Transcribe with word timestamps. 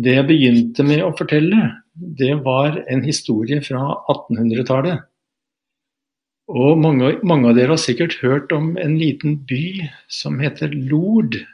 det 0.00 0.16
jeg 0.16 0.26
begynte 0.28 0.84
med 0.86 1.02
å 1.04 1.12
fortelle, 1.16 1.70
det 1.94 2.32
var 2.44 2.78
en 2.88 3.02
historie 3.04 3.60
fra 3.64 3.82
1800-tallet. 4.08 5.06
Og 6.50 6.78
mange, 6.82 7.12
mange, 7.22 7.50
av 7.50 7.58
dere 7.58 7.76
har 7.76 7.80
sikkert 7.82 8.16
hørt 8.24 8.52
om 8.54 8.72
en 8.80 8.96
liten 8.98 9.36
by 9.46 9.86
som 10.10 10.40
heter 10.42 10.72
Lourdes 10.74 11.46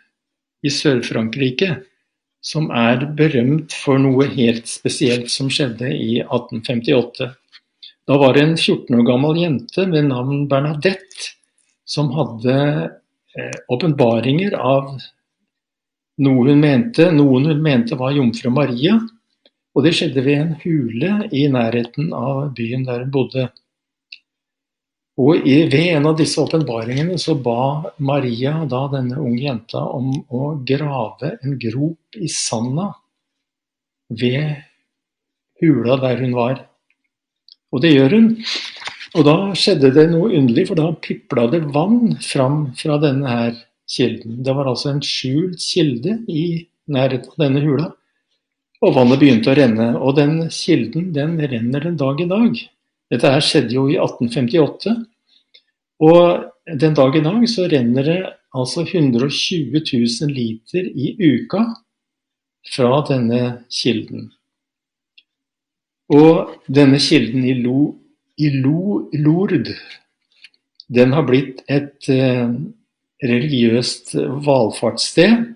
i 0.64 0.72
Sør-Frankrike. 0.72 1.82
Som 2.46 2.69
er 2.71 3.03
berømt 3.19 3.74
for 3.74 3.98
noe 3.98 4.29
helt 4.30 4.68
spesielt 4.70 5.32
som 5.32 5.48
skjedde 5.50 5.88
i 5.90 6.20
1858. 6.22 7.32
Da 8.06 8.18
var 8.20 8.36
det 8.36 8.44
en 8.44 8.54
14 8.54 8.94
år 8.94 9.02
gammel 9.08 9.40
jente 9.40 9.88
ved 9.90 10.06
navn 10.12 10.44
Bernadette 10.50 11.32
som 11.86 12.12
hadde 12.14 12.54
eh, 13.34 13.56
åpenbaringer 13.72 14.54
av 14.54 14.94
noe 16.23 16.48
hun 16.48 16.61
mente, 16.61 17.11
noen 17.12 17.51
hun 17.51 17.62
mente 17.62 17.98
var 17.98 18.14
jomfru 18.16 18.53
Maria. 18.55 18.96
Og 19.77 19.85
det 19.85 19.93
skjedde 19.96 20.24
ved 20.24 20.41
en 20.41 20.52
hule 20.62 21.12
i 21.37 21.47
nærheten 21.52 22.12
av 22.16 22.51
byen 22.57 22.87
der 22.88 23.05
hun 23.05 23.12
bodde. 23.12 23.48
Og 25.16 25.47
ved 25.48 25.74
en 25.80 26.09
av 26.10 26.16
disse 26.19 26.41
åpenbaringene 26.43 27.16
så 27.21 27.34
ba 27.41 27.88
Maria 28.05 28.59
da 28.69 28.83
denne 28.93 29.16
unge 29.21 29.47
jenta 29.47 29.80
om 29.97 30.10
å 30.29 30.57
grave 30.69 31.37
en 31.41 31.57
grop 31.60 32.19
i 32.21 32.29
sanda 32.33 32.91
ved 34.12 34.59
hula 35.60 35.96
der 36.02 36.21
hun 36.21 36.37
var. 36.37 36.60
Og 37.73 37.80
det 37.85 37.95
gjør 37.95 38.16
hun. 38.16 38.29
Og 39.16 39.24
da 39.24 39.37
skjedde 39.57 39.95
det 39.96 40.10
noe 40.10 40.29
underlig, 40.37 40.66
for 40.69 40.77
da 40.77 40.91
pipla 41.01 41.46
det 41.52 41.62
vann 41.73 42.19
fram 42.21 42.66
fra 42.77 42.98
denne 43.01 43.33
her 43.33 43.57
kilden. 43.90 44.40
Det 44.45 44.54
var 44.56 44.68
altså 44.70 44.92
en 44.92 45.02
skjult 45.04 45.62
kilde 45.62 46.18
i 46.28 46.66
nærheten 46.90 47.32
av 47.34 47.45
denne 47.45 47.62
hula. 47.64 47.90
Og 48.84 48.95
vannet 48.96 49.20
begynte 49.22 49.52
å 49.52 49.56
renne. 49.56 49.88
Og 49.98 50.16
den 50.18 50.38
kilden 50.52 51.12
den 51.16 51.38
renner 51.40 51.86
den 51.86 51.98
dag 52.00 52.20
i 52.20 52.28
dag. 52.30 52.59
Dette 53.12 53.32
her 53.32 53.45
skjedde 53.45 53.76
jo 53.76 53.87
i 53.90 53.98
1858. 54.02 54.96
Og 56.06 56.76
den 56.82 56.96
dag 56.98 57.16
i 57.16 57.24
dag 57.24 57.48
så 57.48 57.68
renner 57.70 58.10
det 58.10 58.20
altså 58.56 58.84
120 58.84 59.80
000 59.80 60.32
liter 60.32 60.88
i 60.93 61.15
uka 61.21 61.62
fra 62.73 63.02
denne 63.09 63.43
kilden. 63.73 64.31
Og 66.12 66.53
denne 66.71 66.98
kilden 67.03 67.44
i, 67.47 67.54
Lo, 67.59 67.97
i 68.38 68.50
Lo, 68.54 69.06
Lourdes, 69.12 69.78
den 70.87 71.15
har 71.16 71.26
blitt 71.26 71.65
et 71.66 72.06
eh, 72.12 72.47
religiøst 73.25 74.14
valfartssted. 74.47 75.53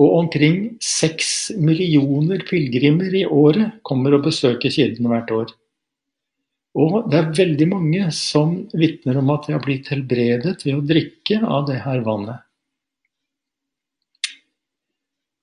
Og 0.00 0.14
omkring 0.16 0.78
seks 0.80 1.50
millioner 1.60 2.40
pilegrimer 2.48 3.12
i 3.20 3.26
året 3.26 3.80
kommer 3.84 4.16
og 4.16 4.24
besøker 4.30 4.72
kilden 4.72 5.10
hvert 5.12 5.32
år. 5.34 5.50
Og 6.78 7.10
det 7.10 7.18
er 7.18 7.32
veldig 7.34 7.66
mange 7.68 8.06
som 8.14 8.54
vitner 8.72 9.18
om 9.20 9.32
at 9.34 9.48
de 9.48 9.56
har 9.56 9.64
blitt 9.64 9.90
helbredet 9.90 10.54
ved 10.62 10.76
å 10.76 10.84
drikke 10.86 11.40
av 11.42 11.66
det 11.68 11.80
her 11.84 12.04
vannet. 12.06 12.46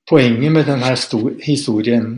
Poenget 0.07 0.53
med 0.55 0.69
denne 0.69 0.93
historien 1.43 2.13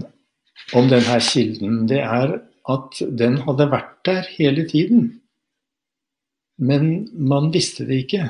om 0.78 0.92
denne 0.92 1.18
kilden, 1.26 1.88
det 1.90 2.04
er 2.06 2.36
at 2.70 3.00
den 3.18 3.40
hadde 3.48 3.66
vært 3.72 3.96
der 4.06 4.30
hele 4.36 4.68
tiden. 4.70 5.08
Men 6.62 7.10
man 7.18 7.50
visste 7.56 7.88
det 7.90 8.04
ikke. 8.04 8.28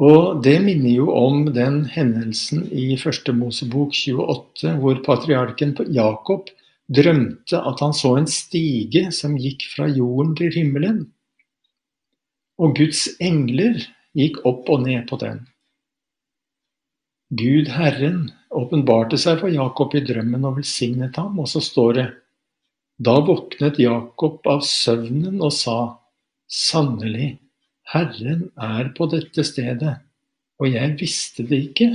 Og 0.00 0.40
det 0.44 0.56
minner 0.64 0.94
jo 0.94 1.10
om 1.12 1.42
den 1.52 1.82
hendelsen 1.92 2.64
i 2.72 2.94
første 2.96 3.34
Mosebok 3.36 3.92
28, 3.92 4.78
hvor 4.80 5.02
patriarken 5.04 5.74
Jakob 5.92 6.48
drømte 6.88 7.60
at 7.60 7.82
han 7.84 7.92
så 7.94 8.14
en 8.16 8.28
stige 8.30 9.10
som 9.12 9.36
gikk 9.36 9.66
fra 9.74 9.90
jorden 9.92 10.32
til 10.38 10.54
himmelen. 10.56 11.02
Og 12.60 12.72
Guds 12.80 13.06
engler 13.20 13.76
gikk 14.16 14.40
opp 14.48 14.72
og 14.72 14.86
ned 14.86 15.04
på 15.10 15.20
den. 15.20 15.44
Gud 17.30 17.68
Herren 17.70 18.30
åpenbarte 18.50 19.20
seg 19.20 19.38
for 19.44 19.52
Jakob 19.52 19.92
i 19.94 20.02
drømmen 20.02 20.48
og 20.48 20.56
velsignet 20.58 21.20
ham, 21.20 21.36
og 21.38 21.46
så 21.52 21.60
står 21.62 21.92
det 22.00 22.08
Da 23.00 23.20
våknet 23.22 23.78
Jakob 23.78 24.48
av 24.48 24.64
søvnen 24.66 25.38
og 25.44 25.52
sa, 25.54 25.78
Sannelig, 26.50 27.36
Herren 27.90 28.46
er 28.54 28.92
på 28.94 29.08
dette 29.10 29.42
stedet, 29.46 29.96
og 30.60 30.70
jeg 30.70 30.94
visste 31.00 31.46
det 31.46 31.58
ikke. 31.70 31.88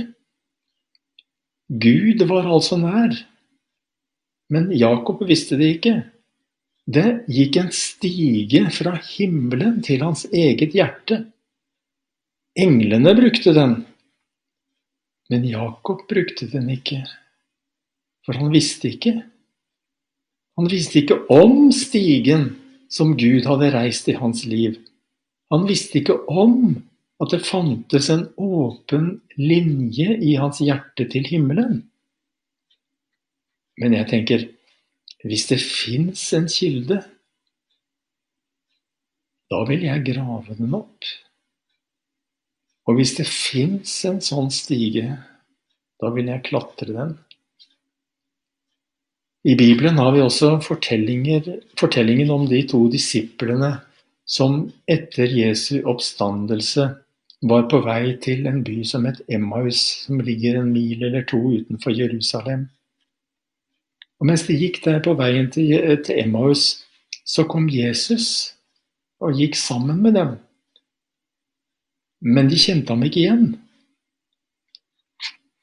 Gud 1.66 2.22
var 2.28 2.46
altså 2.46 2.76
nær, 2.78 3.14
men 4.52 4.68
Jakob 4.76 5.24
visste 5.26 5.58
det 5.58 5.70
ikke. 5.78 5.94
Det 6.86 7.24
gikk 7.32 7.56
en 7.58 7.72
stige 7.74 8.62
fra 8.70 8.92
himmelen 9.02 9.80
til 9.82 10.04
hans 10.04 10.26
eget 10.30 10.76
hjerte. 10.76 11.24
Englene 12.56 13.14
brukte 13.18 13.54
den, 13.56 13.80
men 15.32 15.48
Jakob 15.48 16.04
brukte 16.08 16.46
den 16.52 16.68
ikke, 16.76 17.00
for 18.24 18.38
han 18.38 18.52
visste 18.54 18.92
ikke. 18.92 19.16
Han 20.56 20.70
visste 20.70 21.02
ikke 21.02 21.18
om 21.32 21.72
stigen 21.74 22.52
som 22.92 23.16
Gud 23.18 23.48
hadde 23.48 23.72
reist 23.74 24.06
i 24.08 24.14
hans 24.16 24.44
liv. 24.48 24.78
Han 25.52 25.66
visste 25.68 26.00
ikke 26.00 26.18
om 26.26 26.74
at 27.22 27.32
det 27.32 27.46
fantes 27.46 28.10
en 28.12 28.26
åpen 28.36 29.20
linje 29.38 30.16
i 30.20 30.34
hans 30.40 30.60
hjerte 30.64 31.06
til 31.12 31.28
himmelen. 31.28 31.84
Men 33.80 33.94
jeg 33.96 34.08
tenker, 34.10 34.48
hvis 35.24 35.46
det 35.50 35.60
fins 35.62 36.24
en 36.36 36.48
kilde, 36.50 37.00
da 39.50 39.62
vil 39.68 39.86
jeg 39.86 40.04
grave 40.08 40.56
den 40.58 40.74
opp. 40.76 41.06
Og 42.86 42.98
hvis 42.98 43.16
det 43.18 43.26
fins 43.30 43.92
en 44.06 44.20
sånn 44.22 44.50
stige, 44.54 45.16
da 46.02 46.10
vil 46.14 46.28
jeg 46.30 46.44
klatre 46.46 46.92
den. 46.92 47.16
I 49.46 49.54
Bibelen 49.58 49.98
har 50.02 50.10
vi 50.14 50.22
også 50.24 50.56
fortellingen 50.64 52.32
om 52.34 52.46
de 52.50 52.64
to 52.66 52.80
disiplene 52.90 53.76
som 54.26 54.66
etter 54.90 55.30
Jesu 55.30 55.80
oppstandelse 55.86 56.88
var 57.46 57.66
på 57.70 57.80
vei 57.84 58.16
til 58.22 58.46
en 58.50 58.62
by 58.66 58.80
som 58.84 59.04
het 59.06 59.20
Emmaus, 59.28 59.82
som 60.06 60.20
ligger 60.20 60.60
en 60.60 60.72
mil 60.72 61.02
eller 61.02 61.22
to 61.28 61.38
utenfor 61.38 61.94
Jerusalem. 61.94 62.66
Og 64.20 64.26
Mens 64.26 64.46
de 64.48 64.56
gikk 64.56 64.82
der 64.84 65.02
på 65.04 65.14
veien 65.14 65.50
til, 65.52 65.70
til 66.04 66.18
Emmaus, 66.18 66.82
så 67.24 67.44
kom 67.44 67.68
Jesus 67.70 68.56
og 69.20 69.36
gikk 69.38 69.56
sammen 69.56 70.02
med 70.02 70.16
dem 70.16 70.36
men 72.20 72.48
de 72.50 72.58
kjente 72.58 72.92
ham 72.94 73.04
ikke 73.06 73.22
igjen. 73.22 73.48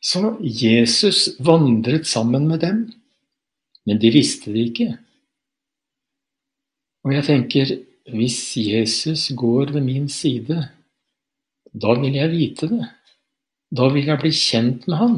Så 0.03 0.35
Jesus 0.43 1.29
vandret 1.43 2.07
sammen 2.07 2.47
med 2.49 2.61
dem, 2.63 2.83
men 3.87 3.99
de 4.01 4.11
visste 4.13 4.51
det 4.51 4.67
ikke. 4.69 4.89
Og 7.03 7.15
jeg 7.15 7.27
tenker, 7.27 7.73
hvis 8.11 8.57
Jesus 8.57 9.29
går 9.35 9.71
ved 9.73 9.81
min 9.85 10.09
side, 10.09 10.57
da 11.73 11.93
vil 11.99 12.17
jeg 12.19 12.31
vite 12.31 12.69
det. 12.69 12.89
Da 13.73 13.87
vil 13.93 14.05
jeg 14.05 14.19
bli 14.21 14.31
kjent 14.35 14.87
med 14.87 14.97
han. 14.97 15.15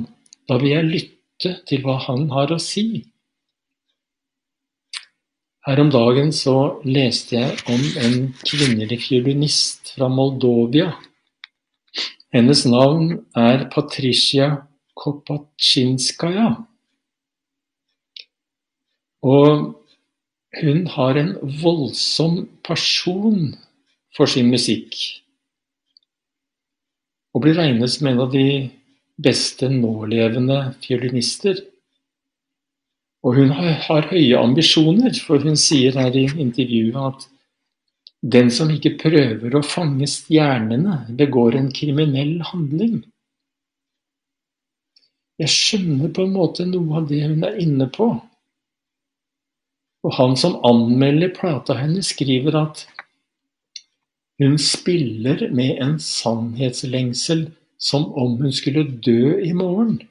Da 0.47 0.59
vil 0.61 0.71
jeg 0.71 0.91
lytte 0.91 1.55
til 1.67 1.81
hva 1.83 1.97
han 2.05 2.29
har 2.31 2.53
å 2.53 2.59
si. 2.61 3.03
Her 5.65 5.81
om 5.81 5.89
dagen 5.89 6.29
så 6.35 6.77
leste 6.85 7.39
jeg 7.39 7.57
om 7.73 7.81
en 8.05 8.17
kvinnelig 8.45 9.01
fiolinist 9.07 9.95
fra 9.95 10.07
Moldovia 10.13 10.93
hennes 12.35 12.65
navn 12.67 13.13
er 13.39 13.61
Patricia 13.71 14.47
Kopatsjinskaja. 14.99 16.49
Og 19.23 19.84
hun 20.61 20.85
har 20.95 21.19
en 21.19 21.35
voldsom 21.61 22.45
pasjon 22.65 23.53
for 24.15 24.29
sin 24.31 24.49
musikk. 24.51 24.95
Og 27.35 27.43
blir 27.43 27.57
regnet 27.59 27.91
som 27.91 28.07
en 28.09 28.21
av 28.23 28.31
de 28.33 28.47
beste 29.21 29.67
nålevende 29.71 30.59
fiolinister. 30.83 31.59
Og 33.25 33.39
hun 33.39 33.51
har, 33.57 33.73
har 33.87 34.11
høye 34.11 34.39
ambisjoner, 34.39 35.15
for 35.25 35.43
hun 35.43 35.57
sier 35.59 35.97
her 35.99 36.15
i 36.15 36.27
intervjuet 36.29 36.99
at 37.09 37.25
den 38.35 38.49
som 38.53 38.71
ikke 38.73 38.95
prøver 39.01 39.53
å 39.53 39.65
fange 39.65 40.07
stjernene, 40.09 41.03
begår 41.17 41.59
en 41.59 41.71
kriminell 41.73 42.39
handling. 42.47 43.03
Jeg 45.41 45.51
skjønner 45.51 46.13
på 46.15 46.23
en 46.23 46.33
måte 46.33 46.65
noe 46.69 47.01
av 47.01 47.09
det 47.09 47.25
hun 47.25 47.43
er 47.45 47.59
inne 47.61 47.89
på. 47.91 48.13
Og 50.05 50.13
han 50.19 50.35
som 50.37 50.59
anmelder 50.67 51.33
plata 51.33 51.79
hennes, 51.79 52.11
skriver 52.13 52.57
at 52.59 52.85
hun 54.41 54.57
spiller 54.61 55.47
med 55.55 55.79
en 55.81 55.95
sannhetslengsel 56.01 57.47
som 57.81 58.11
om 58.13 58.35
hun 58.41 58.53
skulle 58.53 58.85
dø 59.05 59.39
i 59.41 59.53
morgen. 59.55 60.01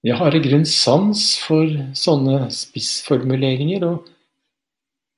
Jeg 0.00 0.16
har 0.16 0.32
i 0.32 0.40
grunn 0.40 0.64
sans 0.64 1.20
for 1.44 1.68
sånne 1.98 2.46
spissformuleringer, 2.56 3.84
og 3.84 4.08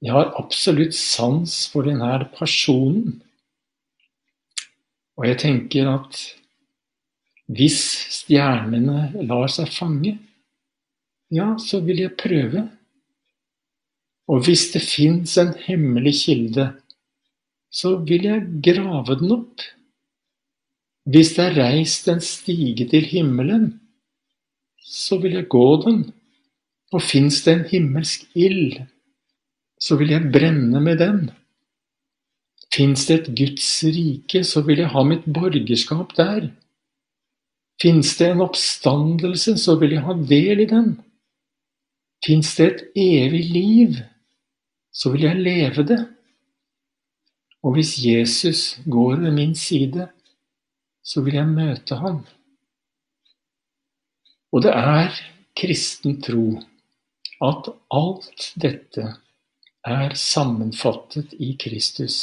jeg 0.03 0.17
har 0.17 0.33
absolutt 0.41 0.97
sans 0.99 1.55
for 1.71 1.87
denne 1.87 2.17
personen. 2.35 3.21
Og 5.15 5.29
jeg 5.29 5.39
tenker 5.45 5.93
at 5.93 6.19
hvis 7.53 7.79
stjernene 8.17 9.13
lar 9.29 9.47
seg 9.53 9.71
fange, 9.71 10.17
ja, 11.33 11.53
så 11.59 11.81
vil 11.85 12.05
jeg 12.05 12.17
prøve. 12.21 12.67
Og 14.29 14.45
hvis 14.47 14.69
det 14.75 14.83
fins 14.85 15.37
en 15.41 15.53
hemmelig 15.67 16.15
kilde, 16.23 16.69
så 17.73 17.97
vil 18.05 18.29
jeg 18.29 18.49
grave 18.65 19.17
den 19.21 19.33
opp. 19.35 19.65
Hvis 21.09 21.33
det 21.37 21.47
er 21.49 21.59
reist 21.59 22.09
en 22.09 22.21
stige 22.23 22.87
til 22.89 23.09
himmelen, 23.09 23.73
så 24.79 25.19
vil 25.19 25.39
jeg 25.41 25.49
gå 25.51 25.67
den. 25.87 26.03
Og 26.93 27.03
fins 27.03 27.41
det 27.47 27.55
en 27.55 27.69
himmelsk 27.71 28.27
ild, 28.37 28.83
så 29.81 29.97
vil 29.97 30.13
jeg 30.13 30.29
brenne 30.35 30.81
med 30.85 31.01
den. 31.01 31.31
Fins 32.73 33.07
det 33.09 33.17
et 33.21 33.31
Guds 33.37 33.71
rike, 33.85 34.45
så 34.45 34.63
vil 34.65 34.85
jeg 34.85 34.93
ha 34.93 35.03
mitt 35.05 35.25
borgerskap 35.25 36.13
der. 36.17 36.51
Fins 37.81 38.13
det 38.21 38.29
en 38.31 38.45
oppstandelse, 38.45 39.57
så 39.59 39.77
vil 39.81 39.97
jeg 39.97 40.05
ha 40.07 40.15
del 40.29 40.63
i 40.63 40.69
den. 40.69 40.93
Fins 42.23 42.55
det 42.57 42.67
et 42.71 42.83
evig 43.03 43.45
liv, 43.51 43.97
så 44.93 45.11
vil 45.11 45.27
jeg 45.27 45.43
leve 45.43 45.85
det. 45.87 46.01
Og 47.63 47.75
hvis 47.75 47.97
Jesus 48.05 48.79
går 48.91 49.17
ved 49.25 49.35
min 49.35 49.55
side, 49.55 50.09
så 51.03 51.23
vil 51.23 51.35
jeg 51.35 51.49
møte 51.51 51.99
ham. 51.99 52.23
Og 54.53 54.63
det 54.63 54.73
er 54.77 55.15
kristen 55.59 56.21
tro 56.23 56.47
at 57.43 57.71
alt 57.91 58.53
dette 58.63 59.07
er 59.83 60.15
sammenfattet 60.15 61.33
i 61.43 61.57
Kristus. 61.59 62.19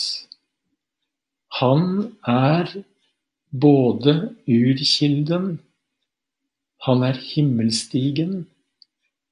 Han 1.59 2.13
er 2.27 2.71
både 3.51 4.13
urkilden, 4.47 5.59
han 6.85 7.03
er 7.03 7.19
himmelstigen, 7.19 8.45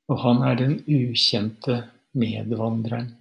og 0.07 0.19
han 0.23 0.43
er 0.47 0.59
den 0.59 0.75
ukjente 0.87 1.81
medvandreren. 2.17 3.13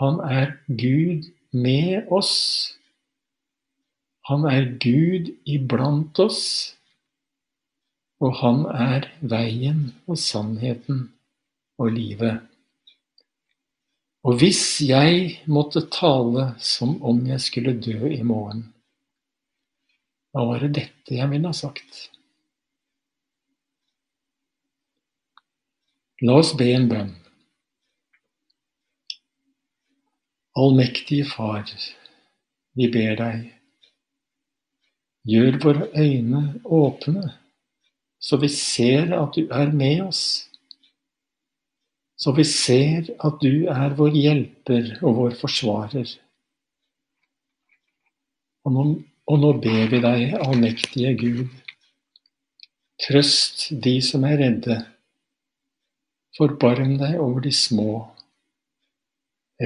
Han 0.00 0.20
er 0.24 0.54
Gud 0.66 1.28
med 1.52 2.08
oss. 2.08 2.34
Han 4.30 4.46
er 4.48 4.70
Gud 4.80 5.32
iblant 5.44 6.18
oss. 6.22 6.42
Og 8.20 8.36
han 8.40 8.64
er 8.72 9.08
veien 9.20 9.90
og 10.08 10.20
sannheten 10.20 11.08
og 11.80 11.92
livet. 11.96 12.40
Og 14.24 14.36
hvis 14.40 14.80
jeg 14.84 15.40
måtte 15.48 15.86
tale 15.92 16.50
som 16.60 16.98
om 17.04 17.22
jeg 17.28 17.40
skulle 17.40 17.76
dø 17.80 18.08
i 18.12 18.20
morgen, 18.24 18.66
da 20.36 20.44
var 20.46 20.60
det 20.64 20.74
dette 20.76 21.16
jeg 21.16 21.28
ville 21.32 21.48
ha 21.48 21.56
sagt. 21.56 22.10
La 26.20 26.34
oss 26.36 26.50
be 26.52 26.66
en 26.76 26.84
bønn. 26.84 27.14
Allmektige 30.60 31.24
Far, 31.24 31.70
vi 32.76 32.88
ber 32.92 33.14
deg, 33.16 33.46
gjør 35.32 35.56
våre 35.62 35.86
øyne 35.96 36.42
åpne, 36.80 37.22
så 38.20 38.36
vi 38.42 38.52
ser 38.52 39.14
at 39.16 39.38
du 39.38 39.48
er 39.62 39.72
med 39.72 40.02
oss, 40.10 40.22
så 42.20 42.36
vi 42.36 42.44
ser 42.44 43.08
at 43.16 43.40
du 43.40 43.64
er 43.72 43.96
vår 43.96 44.12
hjelper 44.20 44.92
og 45.00 45.16
vår 45.22 45.40
forsvarer. 45.40 46.16
Og 48.68 48.76
nå, 48.76 48.88
og 49.24 49.40
nå 49.40 49.56
ber 49.64 49.88
vi 49.88 50.04
deg, 50.04 50.36
allmektige 50.36 51.16
Gud, 51.24 51.44
trøst 53.08 53.70
de 53.72 54.00
som 54.04 54.28
er 54.28 54.42
redde, 54.44 54.82
forbarm 56.36 56.96
deg 57.00 57.18
over 57.20 57.42
de 57.44 57.52
små. 57.54 57.92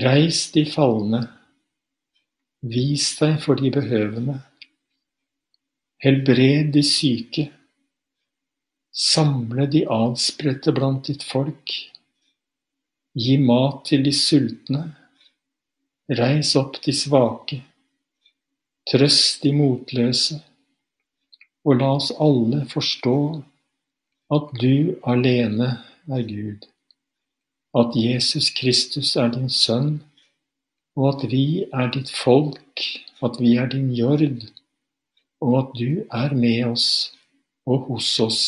Reis 0.05 0.47
de 0.55 0.65
falne, 0.67 1.21
vis 2.65 3.11
deg 3.21 3.37
for 3.45 3.61
de 3.61 3.71
behøvende, 3.75 4.41
helbred 6.03 6.73
de 6.75 6.83
syke, 6.85 7.47
samle 8.95 9.69
de 9.71 9.85
adspredte 9.91 10.75
blant 10.75 11.07
ditt 11.07 11.23
folk, 11.27 11.77
gi 13.15 13.37
mat 13.39 13.85
til 13.91 14.03
de 14.07 14.13
sultne, 14.17 14.83
reis 16.19 16.55
opp 16.59 16.81
de 16.85 16.93
svake, 16.97 17.61
trøst 18.91 19.45
de 19.45 19.55
motløse, 19.55 20.41
og 21.65 21.81
la 21.81 21.95
oss 21.97 22.11
alle 22.21 22.65
forstå 22.69 23.19
at 24.35 24.51
du 24.61 24.97
alene 25.09 25.71
er 26.09 26.23
Gud 26.29 26.71
at 27.75 27.97
Jesus 27.97 28.51
Kristus 28.51 29.17
er 29.17 29.33
din 29.35 29.51
sønn, 29.51 29.97
og 30.97 31.09
at 31.11 31.31
vi 31.31 31.65
er 31.75 31.91
ditt 31.95 32.13
folk, 32.15 32.85
at 33.27 33.41
vi 33.41 33.57
er 33.59 33.67
din 33.73 33.91
jord, 33.99 34.23
og 35.43 35.57
at 35.59 35.73
du 35.79 36.05
er 36.07 36.35
med 36.39 36.71
oss 36.71 36.87
og 37.67 37.89
hos 37.89 38.13
oss, 38.23 38.43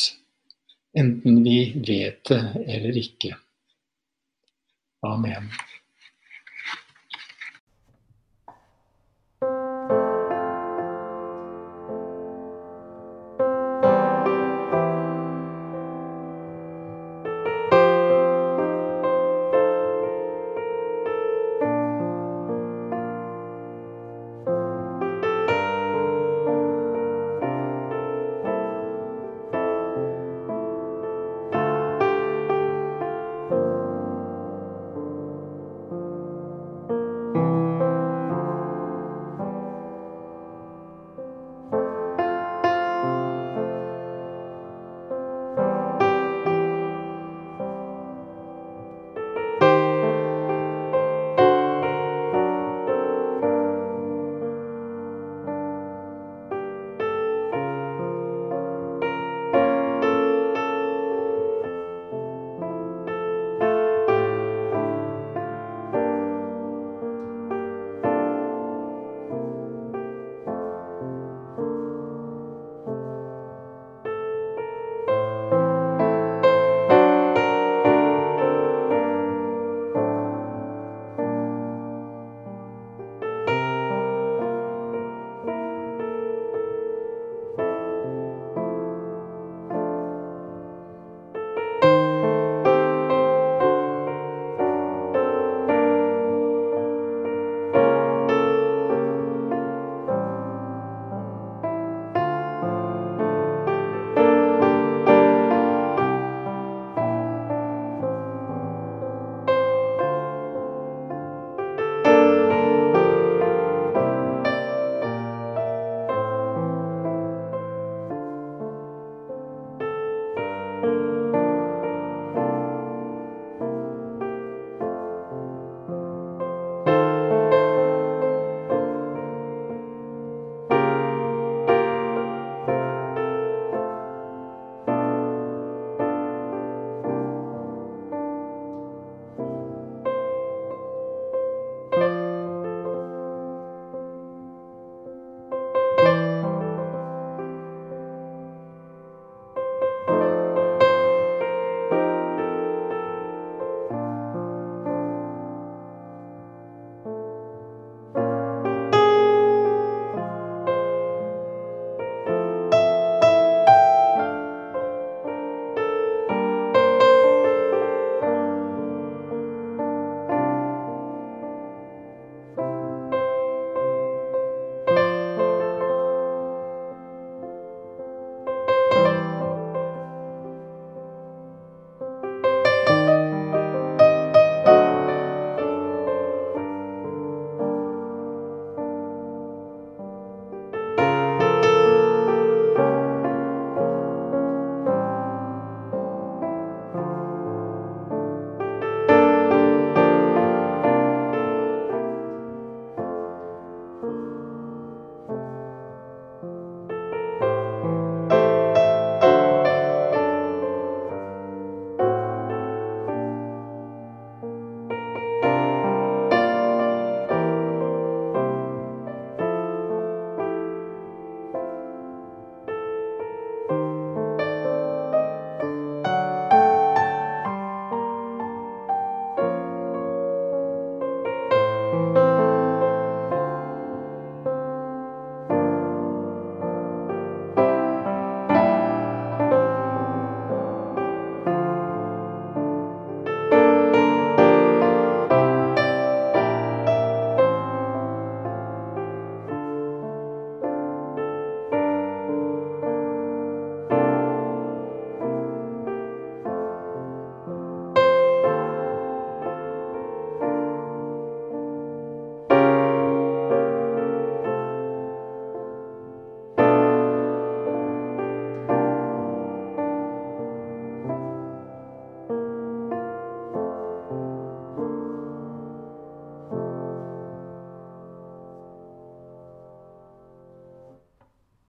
enten 0.94 1.42
vi 1.44 1.58
vet 1.88 2.22
det 2.30 2.42
eller 2.66 3.00
ikke. 3.02 3.34
Amen. 5.02 5.50